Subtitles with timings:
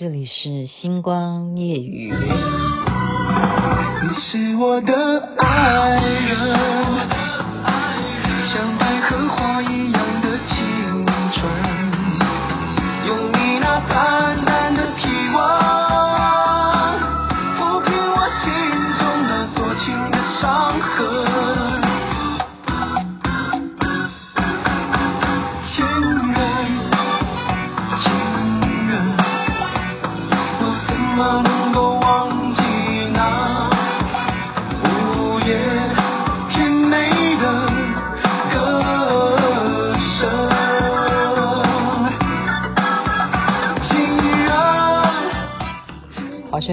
[0.00, 2.10] 这里是星光夜雨。
[2.10, 2.14] 你
[4.18, 4.94] 是我的
[5.36, 6.79] 爱人。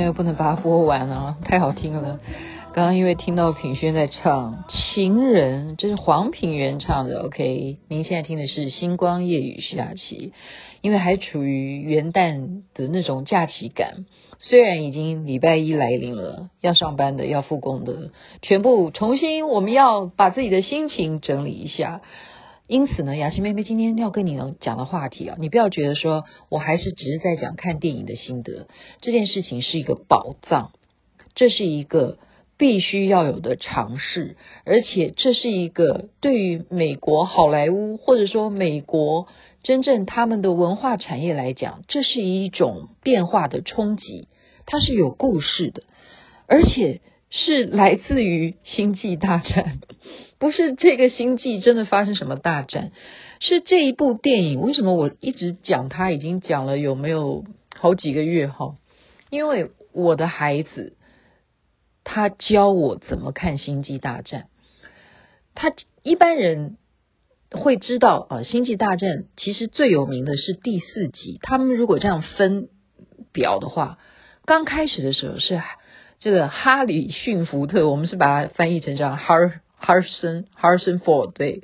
[0.07, 2.21] 现在不能把它播完啊，太好听了。
[2.73, 4.63] 刚刚因为听到品轩在唱
[4.95, 7.23] 《情人》，这是黄品源唱的。
[7.23, 10.31] OK，您现在听的是《星光夜雨》徐雅琪。
[10.79, 14.05] 因为还处于元旦的那种假期感，
[14.39, 18.11] 虽然已经礼拜一来临了，要上班的、要复工的，
[18.41, 21.99] 全部重新，我们要把自己的心情整理一下。
[22.67, 28.67] 因此呢，雅琪妹妹今天要跟你讲的话题啊，你不要觉得说我还是只是在讲看电影的心得，
[28.99, 30.71] 这件事情是一个宝藏，
[31.33, 32.17] 这是一个
[32.57, 39.27] 必须要有的尝试，而且这是一个对于美国好莱坞或者说美国
[39.63, 44.27] 真正他们的文化产业来讲，这是一种变化的冲击，
[44.65, 45.83] 它是有故事的，
[46.47, 46.99] 而且。
[47.29, 49.81] 是来自于星际大战，
[50.39, 52.91] 不是这个星际真的发生什么大战，
[53.39, 54.61] 是这一部电影。
[54.61, 56.11] 为什么我一直讲它？
[56.11, 58.75] 已经讲了有没有好几个月哈？
[59.29, 60.95] 因为我的孩子
[62.03, 64.47] 他教我怎么看星际大战。
[65.55, 65.73] 他
[66.03, 66.77] 一般人
[67.51, 71.39] 会知道啊，星际大战其实最有名的是第四集。
[71.41, 72.69] 他们如果这样分
[73.31, 73.97] 表的话，
[74.45, 75.61] 刚开始的时候是。
[76.19, 79.35] 这个哈里逊福特，我们是把它翻译成这样，哈
[79.79, 81.63] harson harson ford 对，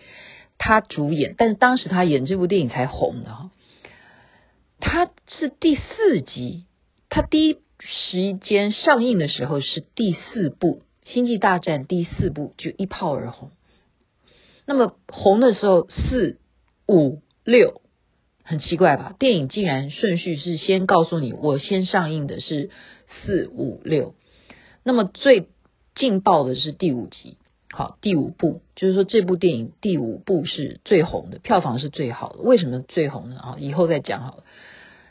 [0.57, 3.51] 他主演，但是当时他演这部电影才红的哈。
[4.79, 6.65] 他是第四集，
[7.09, 10.81] 他第一时间上映的时候是第四部
[11.13, 13.51] 《星际大战》第四部就一炮而红。
[14.65, 16.39] 那么红的时候四
[16.87, 17.81] 五六，
[18.43, 19.15] 很奇怪吧？
[19.19, 22.69] 电影竟然顺序是先告诉你，我先上映的是
[23.07, 24.15] 四五六。
[24.83, 25.47] 那么最
[25.95, 27.37] 劲爆的是第五集，
[27.75, 32.37] 好，第五部就是说这部电影第五部是最红的，票房是最好的。
[32.37, 33.37] 为什么最红呢？
[33.37, 34.43] 啊，以后再讲好了。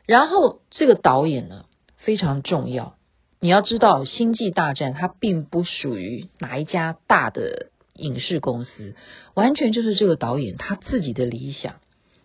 [0.06, 1.64] 然后这个导演呢
[1.96, 2.94] 非常重要，
[3.40, 8.94] 你要知道《星际大战》它并不属于哪一家大的影视公司，
[9.34, 11.80] 完全就是这个导演他自己的理想。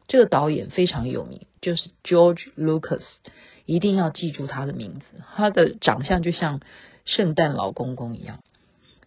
[0.07, 3.01] 这个导演非常有名，就是 George Lucas，
[3.65, 6.61] 一定要记住他的名字，他的长相就像。
[7.09, 8.43] 圣诞老公公一样。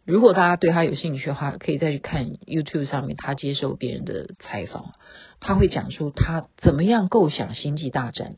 [0.05, 4.95] 如果大家对他有兴趣的话，可以再去看 YouTube 上面他接受别人的采访，
[5.41, 8.37] 他会讲出他怎么样构想星际大战，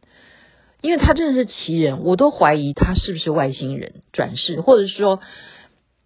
[0.80, 5.20] 因为他真的是奇人，我都怀疑他是不是外星人转世，或者说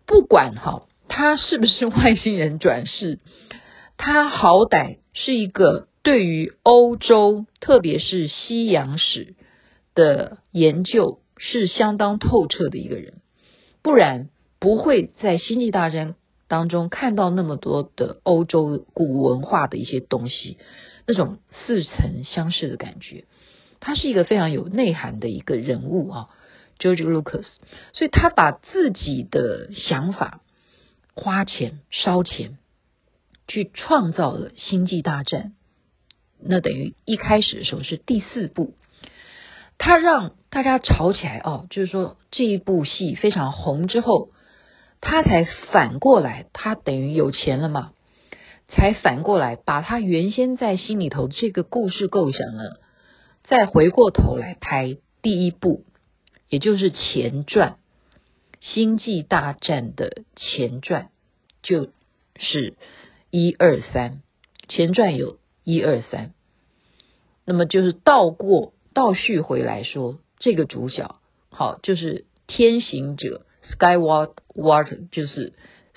[0.07, 3.19] 不管哈，他是不是外星人转世，
[3.97, 9.35] 他好歹是一个对于欧洲，特别是西洋史
[9.95, 13.15] 的研究是相当透彻的一个人。
[13.83, 14.29] 不然
[14.59, 16.11] 不会在《星际大战》
[16.49, 20.59] 当中看到那么多的欧洲古文化的一些东西，
[21.07, 23.25] 那种似曾相识的感觉。
[23.81, 26.29] 他是一个非常有内涵的一个人物啊
[26.79, 27.47] ，George Lucas。
[27.93, 30.41] 所以他把自己的想法
[31.15, 32.59] 花钱烧钱
[33.47, 35.43] 去创造了《星际大战》，
[36.41, 38.75] 那等于一开始的时候是第四部。
[39.79, 44.31] 他让大家吵起来哦，就是说这一部戏非常红之后，
[45.01, 47.93] 他才反过来，他等于有钱了嘛，
[48.69, 52.63] 才反过来把他原先在心里头这个故事构想呢，
[53.45, 55.85] 再回过头来拍第一部，
[56.49, 57.73] 也就是前传
[58.61, 61.11] 《星际大战》的前传，
[61.63, 61.89] 就
[62.39, 62.75] 是
[63.31, 64.23] 一二三，
[64.69, 66.33] 前传有一二三，
[67.45, 68.73] 那么就是倒过。
[68.95, 71.17] 倒叙回来说，这个主角
[71.51, 75.55] 好就是天行者 Skywalker，就是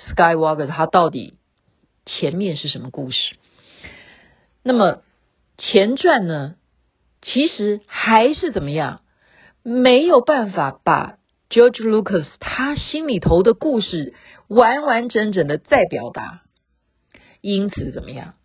[0.07, 1.37] Skywalker，他到底
[2.05, 3.35] 前面是什么故事？
[4.63, 5.01] 那么
[5.57, 6.55] 前传呢，
[7.21, 9.01] 其实还是怎么样？
[9.63, 11.17] 没有办法把
[11.49, 14.13] George Lucas 他心里头的故事
[14.47, 16.43] 完完整整的再表达，
[17.41, 18.35] 因此怎么样？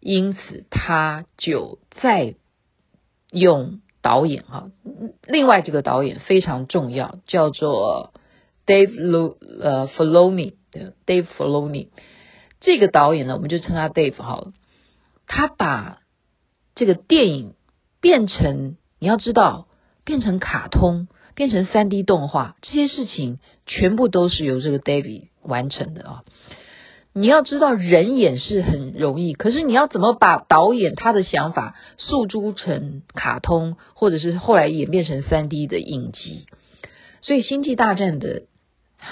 [0.00, 2.34] 因此他就再
[3.30, 3.80] 用。
[4.04, 4.72] 导演哈，
[5.28, 8.12] 另外这个导演非常重要，叫做
[8.66, 11.88] Dave Lu 呃 Filoni 的 Dave Filoni。
[12.60, 14.52] 这个导演呢，我们就称他 Dave 好了。
[15.26, 15.98] 他把
[16.74, 17.54] 这个电影
[18.00, 19.66] 变成，你要知道，
[20.04, 26.24] 变成卡通，变成三 D 动画，这些事情全部都是由这个 David 完成的啊。
[27.14, 36.46] 你要知道，人演是很容易，可是你要怎么把导演他的想法诉诸成卡通，或者是后来演变成三 D 的影集？
[37.20, 38.44] 所以《星际大战》的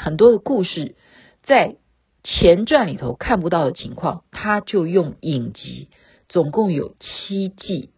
[0.03, 0.95] 很多的故事，
[1.43, 1.77] 在
[2.23, 5.89] 前传里头看不到的情况，他就用影集，
[6.29, 7.91] 总共有七季。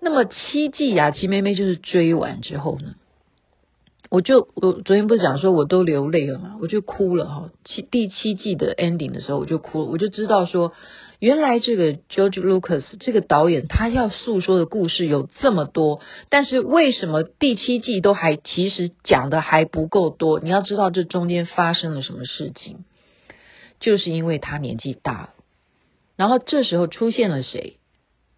[0.00, 2.94] 那么七季雅琪妹妹就是追完之后呢？
[4.08, 7.50] 我就我昨天不是讲说我都流泪了嘛，我就哭了哈。
[7.64, 10.72] 七第七季的 ending 的时候我就哭了，我就知道说，
[11.18, 20.40] 原来这个 George Lucas 这个导演他要诉说的故事有这么多，但是为什么第七季都还其实讲的还不够多？
[20.40, 22.84] 你要知道这中间发生了什么事情，
[23.80, 25.30] 就是因为他年纪大了，
[26.16, 27.78] 然后这时候出现了谁？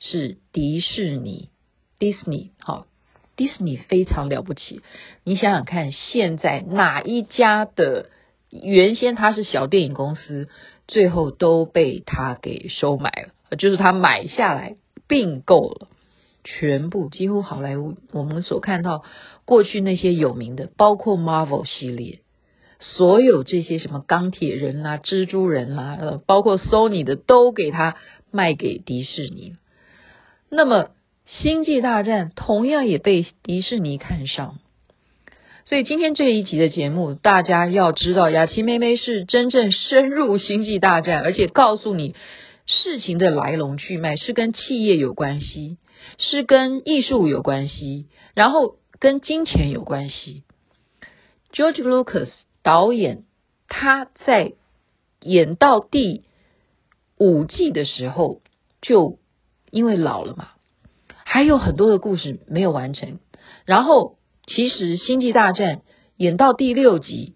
[0.01, 1.51] 是迪士尼
[1.99, 2.87] ，Disney 好。
[3.35, 4.81] 迪士尼非常了不起，
[5.23, 8.07] 你想想看，现在哪一家的
[8.51, 10.49] 原先他是小电影公司，
[10.89, 14.75] 最后都被他给收买了，就是他买下来
[15.07, 15.89] 并购了，
[16.43, 19.05] 全部几乎好莱坞我们所看到
[19.45, 22.19] 过去那些有名的，包括 Marvel 系列，
[22.81, 27.95] 所有这些什么钢铁人啊、蜘蛛人啊，呃，包括 Sony 的都给他
[28.33, 29.55] 卖给迪士尼，
[30.49, 30.89] 那么。
[31.43, 34.61] 星际大战同样也被迪士尼看上，
[35.69, 42.15] 所以今天这一集的节目，大家要知道，雅琪妹妹是真正深入星际大战，而且告诉你
[42.65, 45.77] 事情的来龙去脉，是跟企业有关系，
[46.17, 50.43] 是跟艺术有关系，然后跟金钱有关系。
[51.53, 52.31] George Lucas
[52.63, 53.25] 导演
[53.69, 54.55] 他在
[55.21, 56.23] 演到第
[57.19, 58.41] 五季的时候，
[58.81, 59.19] 就
[59.71, 60.49] 因为老了嘛。
[61.27, 63.19] 还有很多的故事没有完成，
[63.67, 64.17] 然后
[64.49, 65.77] 其实《星际大战》
[66.17, 67.35] 演到第六集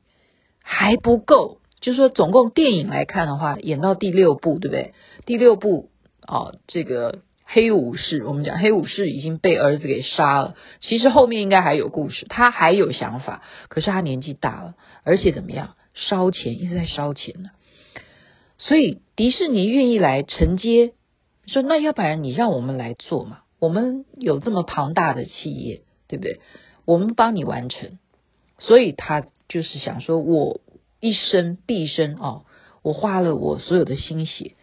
[0.63, 4.95] 还不够，就是说总共电影来看的话，演到第六部，对不对？
[5.27, 5.91] 第六部
[6.27, 14.75] 哦，这个黑武士，我们讲黑武士已经被儿子给杀了，其实后面应该还有故事，他还有想法，可是他年纪大了，
[15.05, 17.51] 而且怎么样，烧钱一直在烧钱呢，
[18.57, 20.95] 所以迪士尼愿意来承接，
[21.47, 23.41] 说那要不然你让我们来做嘛。
[23.61, 26.41] 我们有这么庞大的企业，对不对？
[26.85, 27.99] 我们帮你完成，
[28.59, 30.61] 所以他就是想说，我
[31.01, 32.45] 一生毕生哦，
[32.83, 34.55] 我花了我所有的心血，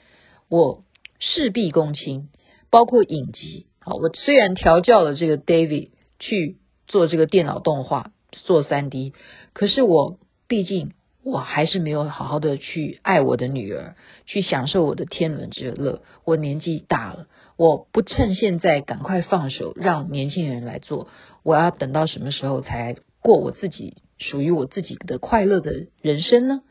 [0.49, 0.83] 我
[1.19, 2.29] 事必躬亲，
[2.69, 3.67] 包括影集。
[3.79, 6.57] 好，我虽然调教了这个 David 去
[6.87, 9.13] 做这个电脑动画，做 3D，
[9.53, 10.91] 可是我毕竟
[11.23, 13.95] 我还是没有好好的去爱我的女儿，
[14.25, 16.01] 去享受我的天伦之乐。
[16.25, 17.27] 我年纪大了。
[17.57, 21.09] 我不趁现在赶快放手，让年轻人来做。
[21.49, 26.61] 我要等到什么时候才过我自己属于我自己的快乐的人生呢？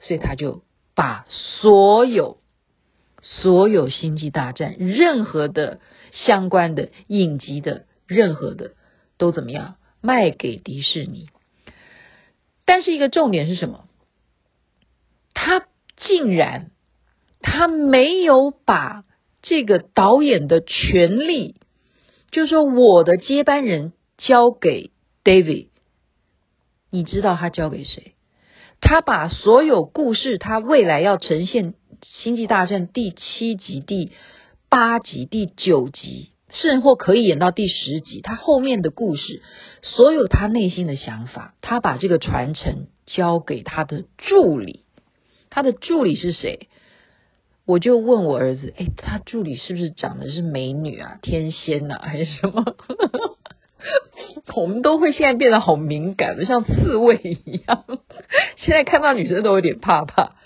[0.00, 0.64] 所以他就
[0.96, 2.38] 把所有
[3.22, 5.78] 所有星际大战任何的
[6.10, 8.72] 相关的影集的任何的
[9.18, 11.28] 都怎么样卖给迪士尼。
[12.64, 13.84] 但是一个重点是什么？
[15.32, 16.72] 他竟然
[17.40, 19.04] 他没有把。
[19.46, 21.56] 这个导演的权利，
[22.30, 24.90] 就是说我的接班人交给
[25.24, 25.68] David，
[26.90, 28.14] 你知道他交给谁？
[28.80, 34.12] 他把所有故事，他未来要呈现《星际大战》第七集、第
[34.68, 39.42] 八集、第九集，甚或可以演到第十集，他后面的故事，
[39.82, 44.84] 所有他内心的想法，他把这个传承交给他的助理，
[45.48, 46.68] 他的助理是谁？
[47.66, 52.76] 我就问我儿子，哎，他助理是不是长得是美女啊、天仙呐、还是什么？
[54.56, 57.84] 我们都会现在变得好敏感的，像刺猬一样。
[58.56, 60.36] 现在看到女生都有点怕怕。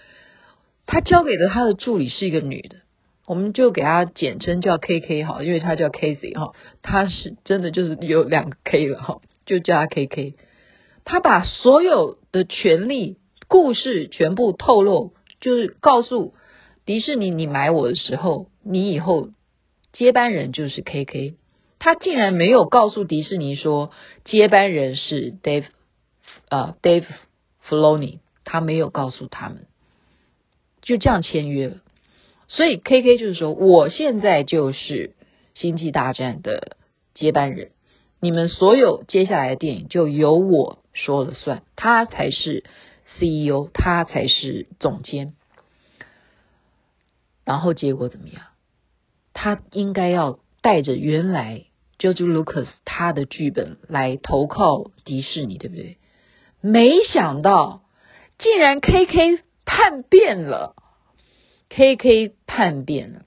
[0.86, 2.76] 他交给的他的助理是一个女的，
[3.26, 10.34] 我们就给他简称叫 K K 哈，因为他叫 Casey 哈，他是真的就是有两个 K 了哈，就叫他 K K。
[11.04, 13.16] 他把所有的权利、
[13.48, 16.34] 故事全部透露，就是告诉。
[16.86, 19.28] 迪士尼，你买我的时候，你以后
[19.92, 21.34] 接班人就是 KK。
[21.78, 23.90] 他竟然没有告诉迪士尼说
[24.24, 25.66] 接班人是 Dave，
[26.48, 27.06] 呃，Dave
[27.68, 29.66] Filoni，他没有告诉他们，
[30.82, 31.76] 就这样签约了。
[32.48, 35.14] 所以 KK 就是说，我现在就是
[35.54, 36.76] 星际大战的
[37.14, 37.70] 接班人，
[38.20, 42.64] 你们所有接下来的电影就由我说了算，他才是
[43.18, 45.34] CEO，他才是总监。
[47.44, 48.42] 然后结果怎么样？
[49.32, 51.66] 他应该要带着原来
[51.98, 55.98] George Lucas 他的剧本来投靠迪士尼，对不对？
[56.60, 57.82] 没想到
[58.38, 60.76] 竟然 KK 叛变了
[61.68, 63.26] ，KK 叛变了。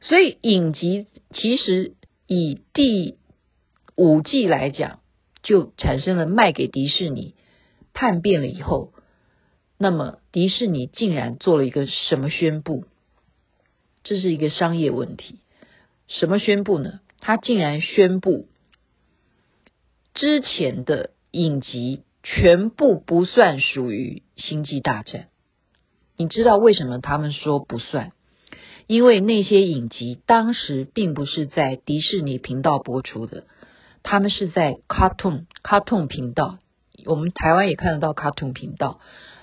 [0.00, 1.94] 所以影集其实
[2.26, 3.16] 以第
[3.96, 5.00] 五季来讲，
[5.42, 7.34] 就产生了卖给迪士尼，
[7.92, 8.92] 叛变了以后，
[9.78, 12.84] 那么迪士尼竟然做了一个什么宣布？
[14.02, 15.38] 这是一个商业问题，
[16.08, 17.00] 什么宣布呢？
[17.26, 18.48] 他竟然宣布
[20.12, 25.22] 之前的影集全部不算属于《星际大战》。
[26.18, 28.12] 你知道为什么他们说不算？
[28.86, 33.44] 因为那些影集当时并不是在迪士尼频道播出的，
[34.02, 36.58] 他们是在 Cartoon Cartoon 频道。
[37.06, 39.00] 我们台湾也看得到 Cartoon 频道，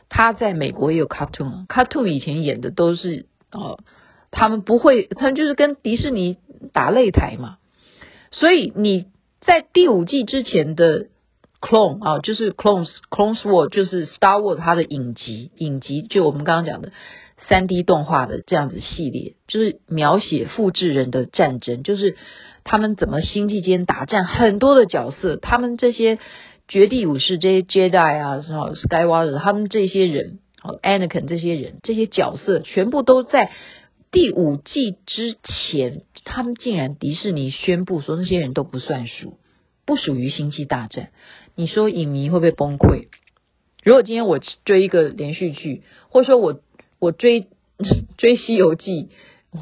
[0.07, 1.65] 他在美国也有 Cartoon。
[1.65, 3.79] Cartoon 以前演的都是哦。
[4.29, 6.37] 他们不会，他们就是跟迪士尼
[6.73, 7.57] 打擂台嘛。
[8.31, 9.05] 所以你
[9.41, 11.07] 在第五季之前的
[11.59, 16.91] Clone 啊，就是 Clones Clones War，就是 Star Wars 它的影集，影集就我们刚刚讲的
[17.49, 22.15] 三 D 动画的这样子系列，就是描写复制人的战争，就是
[22.63, 26.17] 他们怎么星际间打战，很多的角色，他们这些
[26.67, 33.51] 绝地武士，这些 Jedi 啊，什么 Skywalker，他们这些人，好 Anakin 这些人，这些角色全部都在。
[34.11, 39.37] 第五季之前，他们竟然迪士尼宣布说那些人都不算数，
[39.85, 41.11] 不属于星际大战。
[41.55, 43.07] 你说影迷会不会崩溃？
[43.83, 46.59] 如果今天我追一个连续剧，或者说我
[46.99, 47.47] 我追
[48.17, 49.11] 追西游记，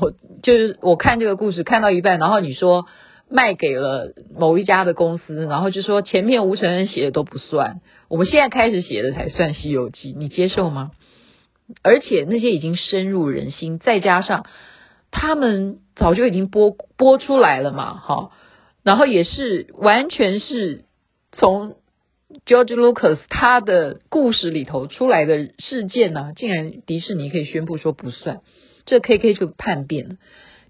[0.01, 2.87] 我就是我看这个故事看到一半，然后你说
[3.29, 10.89] 卖给了某一家的公司，然后就说前面吴承恩写的都不算，我们现在开始写的才算西游记，你接受吗？
[11.81, 14.45] 而且那些已经深入人心，再加上
[15.11, 18.31] 他们早就已经播播出来了嘛，哈，
[18.83, 20.85] 然后也是完全是
[21.31, 21.75] 从
[22.45, 28.41] George Lucas 他的故事里头出来的事件呢，竟然迪士尼可以宣布说不算，
[28.85, 30.15] 这 KK 就叛变了，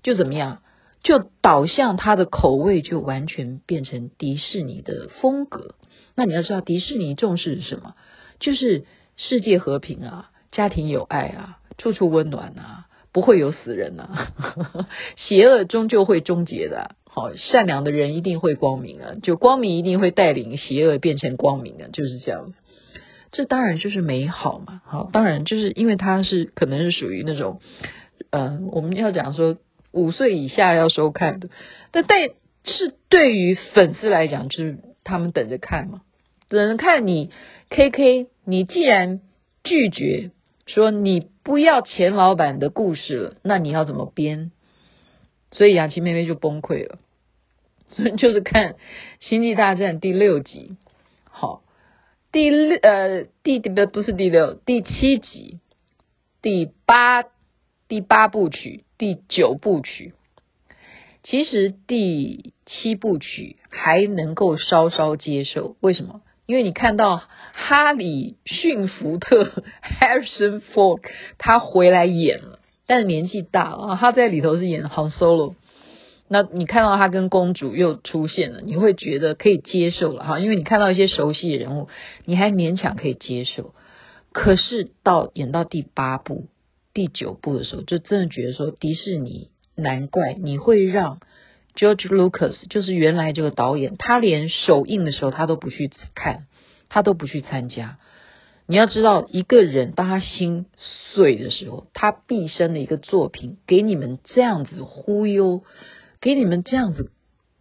[0.04, 0.62] 就怎么样，
[1.04, 5.76] 就导向他的口味就完全变成迪士尼的风格。
[6.16, 7.96] 那你要知道，迪士尼重视什么？
[8.40, 10.32] 就是世界和平啊。
[10.52, 14.34] 家庭有爱啊，处处温暖啊，不会有死人啊，
[15.18, 16.96] 邪恶终究会终结的。
[17.12, 22.54] 好，善良的人一定会光明啊，就光明一定会带领邪恶变成光明的，就是这样。
[23.32, 24.82] 这当然就是美好嘛。
[24.86, 27.62] 好，当然就是因为它是可能是属于那种，
[28.30, 29.58] 嗯、我们要讲说
[29.92, 31.50] 五岁以下要收看的，
[31.92, 32.30] 但但
[32.64, 36.02] 是对于粉丝来讲，就是他们等着看嘛，
[36.48, 37.32] 等着看你
[37.70, 39.22] KK，你既然
[39.64, 40.32] 拒绝。
[40.74, 44.52] 说你不要钱老板的故事了，那你要怎么编？
[45.52, 47.00] 所以雅琪妹妹就崩溃了。
[47.92, 48.74] 所以就是看
[49.20, 50.78] 《星际大战》第六集，
[51.24, 51.64] 好，
[52.32, 55.60] 第六呃第不不是第六第七集，
[56.44, 57.24] 第八
[57.88, 60.14] 第八部曲第九部曲，
[61.24, 66.22] 其实第七部曲还能够稍稍接受，为什么？
[66.50, 67.22] 因为你看到
[67.54, 69.52] 哈里逊福特
[70.02, 71.02] Harrison Ford
[71.38, 75.54] 他回来演了，但是年纪大了，他在里头是演 Han Solo。
[76.28, 81.88] 那你看到他跟公主又出现了，你会觉得可以接受了哈，因为你看到一些熟悉的人物，
[82.26, 83.76] 你还勉强可以接受。
[84.32, 86.48] 可是到演到第八部、
[86.96, 91.20] 第九部的时候，就真的觉得说迪士尼，难怪你会让。
[91.76, 96.48] George Lucas 就是原来这个导演，他连首映的时候他都不去看，
[96.90, 98.00] 他都不去参加。
[98.66, 105.64] 你要知道，一个人当他心碎的时候，他毕生的一个作品给你们这样子忽悠，
[106.22, 107.12] 给你们这样子，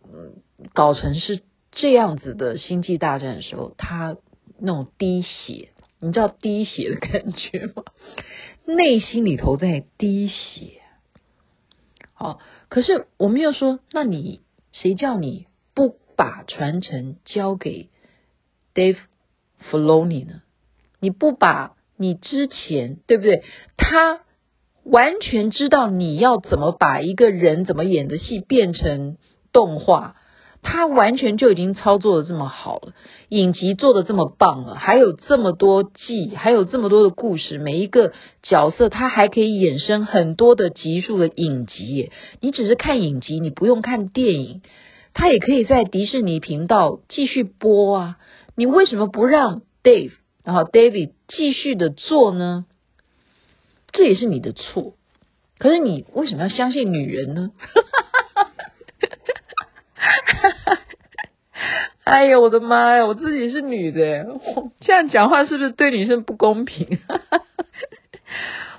[0.04, 0.42] 嗯，
[0.74, 1.40] 搞成是
[1.72, 4.16] 这样子的星际大战的时候，他
[4.58, 7.84] 那种滴血，你知道滴血的感觉吗？
[8.66, 10.82] 内心里头在滴血。
[12.12, 12.40] 好。
[12.68, 17.88] 可是我们又说，那你谁叫你不把传承交给
[18.74, 18.98] Dave
[19.70, 20.42] Filoni 呢？
[21.00, 23.42] 你不把你之前对不对？
[23.76, 24.20] 他
[24.84, 29.16] 完全知道你要怎么把一个人怎么演的戏变成
[29.52, 30.16] 动画。
[30.62, 32.92] 他完全就已经操作的这么好了，
[33.28, 38.12] 影集做的这么棒了，还有这么多季，还有这么多的故事，每一个
[38.42, 42.10] 角色他还可以衍生很多的集数的影集。
[42.40, 44.62] 你只是看影集，你不用看电影，
[45.14, 48.18] 他也可以在迪士尼频道继续播啊。
[48.56, 50.12] 你为什么不让 Dave
[50.44, 52.66] 然后 David 继续的做呢？
[53.92, 54.94] 这也是你的错。
[55.58, 57.50] 可是你为什么要相信女人呢？
[60.08, 60.78] 哈 哈
[62.04, 63.04] 哎呀，我的妈呀！
[63.04, 64.26] 我自己是女的，
[64.80, 66.98] 这样讲话是不是对女生不公平？
[67.06, 67.42] 哈 哈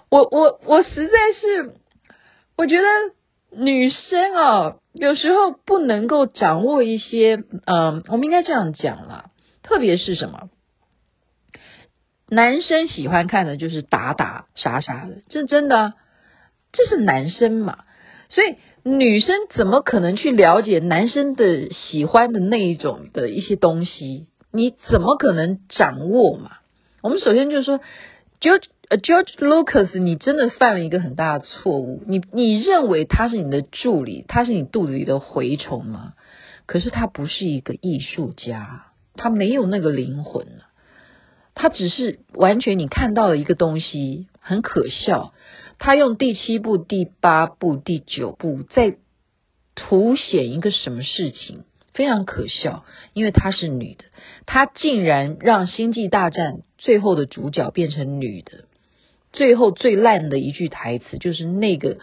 [0.09, 1.75] 我我我实在是，
[2.57, 2.88] 我觉得
[3.51, 9.25] 女生哦，有时候不能够掌握一些，嗯、我们应该这样讲啦，
[9.62, 10.50] 特别是什么，
[12.27, 15.93] 男生喜欢看的就是打打杀杀的，这真的，
[16.71, 17.86] 这是男生嘛，
[18.29, 18.55] 所以。
[18.86, 24.27] 女生怎么可能去了解男生的喜欢的那一种的一些东西？
[24.53, 26.51] 你怎么可能掌握嘛？
[27.03, 27.81] 我们首先就是说
[28.39, 32.01] ，George George Lucas，你真的犯了一个很大的错误。
[32.07, 36.13] 你你认为他是你的助理，他是你肚子里的蛔虫吗？
[36.65, 40.48] 可是他不是一个艺术家，他没有那个灵魂，
[41.61, 45.33] 他只是完全你看到了一个东西，很可笑。
[45.77, 48.95] 他用第七部、第八部、第九部在
[49.75, 54.05] 凸显一个什么事情，非常可笑，因为她是女的，
[54.45, 58.63] 她竟然让《星际大战》最后的主角变成女的，
[59.33, 61.97] 最后最烂的一句台词就是那个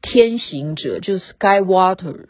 [0.00, 2.26] 天行者，就是 Skywalker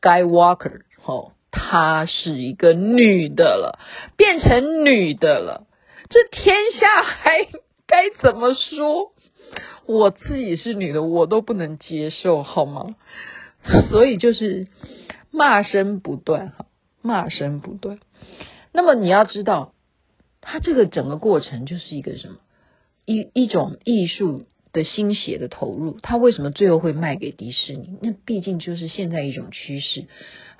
[0.00, 3.78] Skywalker，哦，她是一个女的了，
[4.16, 5.66] 变成女的了，
[6.08, 7.48] 这天下还
[7.86, 9.12] 该怎么说？
[9.86, 12.96] 我自己是女的，我都不能接受，好吗？
[13.90, 14.66] 所以就是
[15.30, 16.66] 骂声不断，哈，
[17.00, 17.98] 骂声不断。
[18.72, 19.72] 那么你要知道，
[20.42, 22.36] 他这个整个过程就是一个什么？
[23.06, 25.98] 一一种艺术的心血的投入。
[26.02, 27.96] 他为什么最后会卖给迪士尼？
[28.02, 30.04] 那毕竟就是现在一种趋势。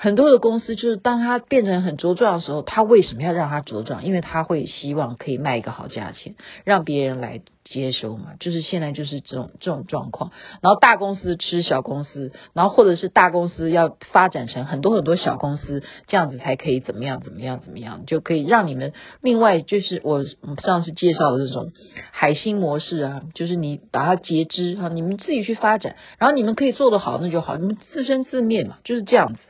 [0.00, 4.04] 很多的公司就是当它变成很茁壮的时候，他为什么要让它茁壮？
[4.04, 8.34] 因为他会希望可以卖一个好价钱，让别人来接收嘛。
[8.38, 10.30] 就是现在就是这种这种状况。
[10.62, 20.24] 然后大公司吃小公司，然后或者是大公司要发展成很多很多小公司，这样子才可以怎么样怎么样怎么样，就可以让你们另外就是我
[20.62, 21.72] 上次介绍的这种
[22.12, 29.40] 海星模式啊，就是你把它截肢哈，你们自己去发展，然后你们可以做得好那就好，你们自生自灭嘛，就是这样子。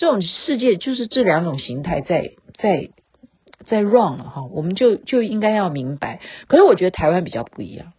[0.00, 2.88] 这种世界就是这两种形态在在
[3.66, 6.20] 在 run 了哈，我们就就应该要明白。
[6.48, 7.92] 可是我觉得台湾比较不一样，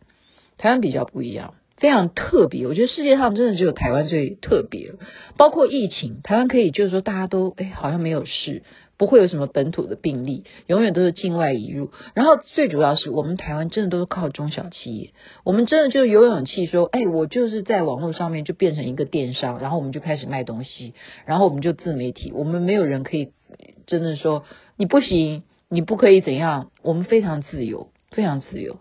[0.58, 2.66] 台湾比较不一样，非常特别。
[2.66, 4.94] 我觉得世界上真的只有台湾最特别，
[5.38, 8.64] 包括疫情，台湾可以就是说大家都哎好像没有事。
[9.02, 11.90] 不会有什么本土的病例，永远都是境外移入。
[12.14, 15.10] 然后最主要是我们台湾真的都是靠中小企业，
[15.44, 20.94] 我们真的就有勇气说，哎，我就是在网络上面就变成一个电商，然后我们就开始卖东西，
[21.26, 23.32] 然后我们就自媒体，我们没有人可以
[23.88, 24.44] 真的说
[24.78, 28.78] 你不行，你不可以怎样，我们非常自由，非常自由。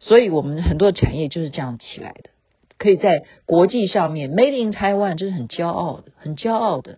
[0.00, 2.30] 所以我们很多产业就是这样起来的，
[2.78, 6.96] 可以在国际上面 Made in Taiwan，这是很骄傲的，很骄傲的。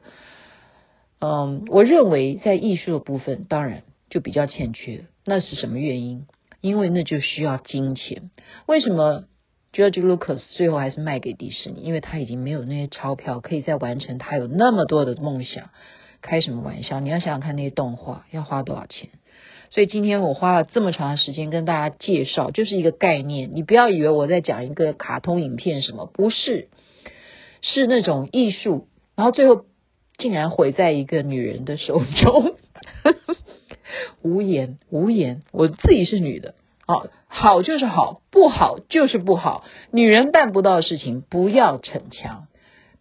[1.21, 5.05] 嗯，我认为在艺术的部分，当然就比较欠缺。
[5.27, 6.27] 那是什么原因？
[6.63, 8.31] 因为那就需要金钱。
[8.65, 9.25] 为什么
[9.71, 11.83] George Lucas 最后还是卖给迪士尼？
[11.83, 15.69] 因为他已经没有那些钞票，可以再完成他有那么多的梦想。
[16.23, 17.01] 开什么玩笑？
[17.01, 19.11] 你要想想看，那些动画要花多少钱？
[19.71, 23.51] 所以今天我花了这么长的时间跟大家介绍，就是一个概念。
[23.55, 26.69] 你不要以为我在讲一个卡通影片什么，不是，
[27.61, 28.89] 是那种艺术。
[29.17, 29.67] 然后最后。
[30.21, 32.55] 竟然毁在一个女人的手中，
[34.23, 35.43] 无言无言。
[35.51, 36.55] 我自己是女的，
[36.87, 39.65] 好，好就是好，不好就是不好。
[39.91, 42.47] 女人办不到的事情，不要逞强，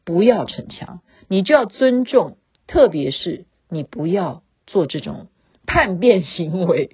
[0.04, 5.28] 不要逞强，你就要尊重，特别是你不要做这种
[5.68, 6.90] 叛变行为。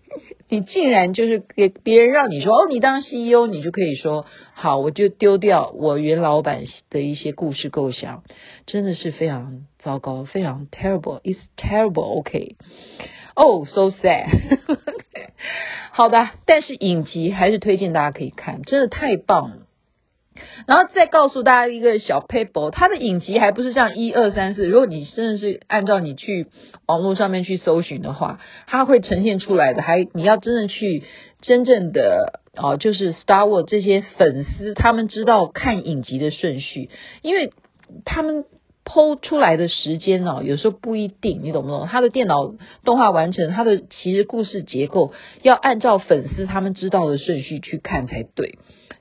[0.48, 8.24] 你竟然就是给别人让你说哦，你当 CEO，你就可以说好，我就丢掉我原老板的一些故事构想，
[8.68, 12.56] 真的是非常糟糕，非常 terrible，it's terrible，OK，
[13.36, 14.28] 哦，oh，so sad，
[15.92, 19.65] 好的，但是影集还是推荐大家可以看，真的太棒了。
[20.68, 24.68] 然后再告诉大家一个小 paper，它的影集还不是这样一二三四。
[24.68, 26.48] 如果你真的是按照你去
[26.88, 29.82] 网络上面去搜寻的话，它会呈现出来的。
[29.82, 31.04] 还你要真的去
[31.42, 36.90] 真正的哦，就是 Star Wars 这些粉丝，他们知道看影集的顺序，
[37.22, 37.52] 因为
[38.04, 38.46] 他们
[38.84, 41.88] 剖出来的时间哦，有时候不一定，你懂不懂？
[41.88, 48.58] 他的电脑动画完成，他的其实故事结构要按照粉丝他们知道的顺序去看才对，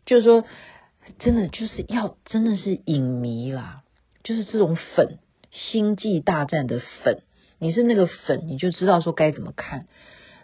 [0.06, 0.44] 就是说。
[1.18, 3.82] 真的就是要真的是影迷啦，
[4.22, 5.18] 就是这种粉
[5.50, 7.22] 星际大战的粉，
[7.58, 9.86] 你是那个粉，你就知道说该怎么看。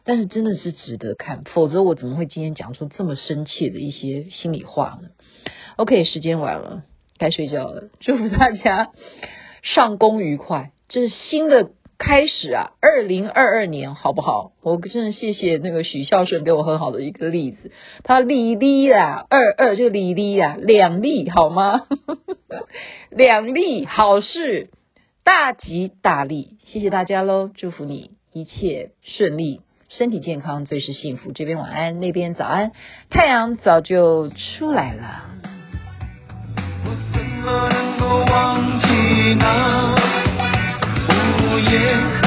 [0.02, 5.10] 但是真的是值得看，否则我怎么会今天讲出这么深切的一些心里话呢
[5.76, 6.84] ？OK，时间晚了，
[7.18, 7.90] 该睡觉了。
[8.00, 8.92] 祝福大家
[9.62, 11.70] 上工愉快，这是新的
[12.02, 12.70] 开始啊！
[12.80, 14.52] 二零二二年好不好？
[14.62, 17.70] 我真的谢谢那个许孝顺给我很好的一个例子，
[18.04, 21.82] 他利利啊，二二就利利啊，两利好吗？
[23.12, 24.70] 两利好事，
[25.24, 27.50] 大吉大利，谢谢大家喽！
[27.54, 29.60] 祝福你一切顺利。
[29.90, 31.32] 身体健康最是幸福。
[31.32, 32.72] 这边晚安，那边早安，
[33.10, 35.26] 太阳早就出来了。
[36.84, 38.86] 我怎么能够忘记
[39.38, 39.99] 那
[41.72, 42.19] again.